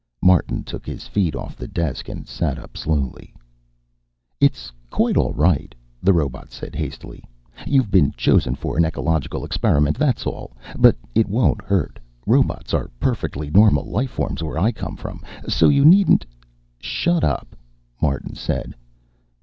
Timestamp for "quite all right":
4.89-5.75